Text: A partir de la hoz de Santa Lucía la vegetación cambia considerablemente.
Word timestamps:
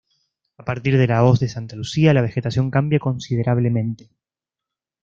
A 0.57 0.65
partir 0.65 0.97
de 0.97 1.05
la 1.05 1.23
hoz 1.23 1.39
de 1.39 1.47
Santa 1.47 1.75
Lucía 1.75 2.11
la 2.11 2.23
vegetación 2.23 2.71
cambia 2.71 2.97
considerablemente. 2.97 4.09